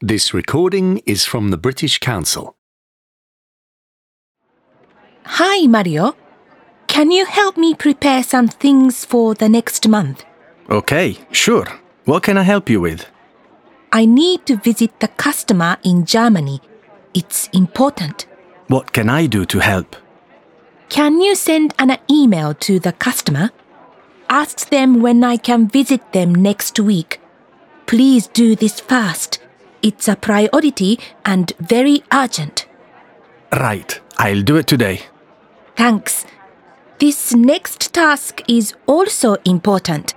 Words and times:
This 0.00 0.32
recording 0.32 1.02
is 1.06 1.24
from 1.24 1.50
the 1.50 1.56
British 1.56 1.98
Council. 1.98 2.54
Hi, 5.24 5.66
Mario. 5.66 6.14
Can 6.86 7.10
you 7.10 7.26
help 7.26 7.56
me 7.56 7.74
prepare 7.74 8.22
some 8.22 8.46
things 8.46 9.04
for 9.04 9.34
the 9.34 9.48
next 9.48 9.88
month? 9.88 10.24
Okay, 10.70 11.18
sure. 11.32 11.66
What 12.04 12.22
can 12.22 12.38
I 12.38 12.44
help 12.44 12.70
you 12.70 12.80
with? 12.80 13.06
I 13.90 14.04
need 14.06 14.46
to 14.46 14.56
visit 14.56 15.00
the 15.00 15.08
customer 15.08 15.78
in 15.82 16.04
Germany. 16.06 16.60
It's 17.12 17.48
important. 17.48 18.28
What 18.68 18.92
can 18.92 19.08
I 19.08 19.26
do 19.26 19.44
to 19.46 19.58
help? 19.58 19.96
Can 20.90 21.20
you 21.20 21.34
send 21.34 21.74
an 21.76 21.98
email 22.08 22.54
to 22.54 22.78
the 22.78 22.92
customer? 22.92 23.50
Ask 24.30 24.68
them 24.68 25.02
when 25.02 25.24
I 25.24 25.38
can 25.38 25.66
visit 25.66 26.12
them 26.12 26.32
next 26.32 26.78
week. 26.78 27.20
Please 27.86 28.28
do 28.28 28.54
this 28.54 28.78
fast. 28.78 29.40
It's 29.82 30.08
a 30.08 30.16
priority 30.16 30.98
and 31.24 31.52
very 31.58 32.02
urgent. 32.12 32.66
Right, 33.52 34.00
I'll 34.18 34.42
do 34.42 34.56
it 34.56 34.66
today. 34.66 35.02
Thanks. 35.76 36.26
This 36.98 37.32
next 37.32 37.94
task 37.94 38.42
is 38.48 38.74
also 38.86 39.36
important. 39.44 40.14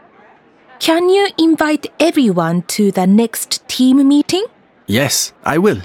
Can 0.79 1.09
you 1.09 1.29
invite 1.37 1.85
everyone 1.99 2.63
to 2.63 2.91
the 2.91 3.05
next 3.05 3.67
team 3.67 4.07
meeting? 4.07 4.45
Yes, 4.87 5.31
I 5.43 5.59
will. 5.59 5.81